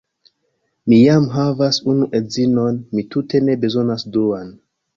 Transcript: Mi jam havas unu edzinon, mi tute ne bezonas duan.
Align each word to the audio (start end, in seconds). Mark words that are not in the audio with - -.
Mi 0.93 0.97
jam 1.01 1.27
havas 1.33 1.79
unu 1.93 2.09
edzinon, 2.21 2.81
mi 2.97 3.07
tute 3.15 3.45
ne 3.47 3.61
bezonas 3.67 4.11
duan. 4.19 4.53